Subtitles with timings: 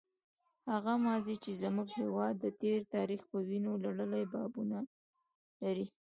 [0.71, 4.77] هغه ماضي چې زموږ هېواد د تېر تاریخ په وینو لړلي بابونه
[5.63, 5.85] لري.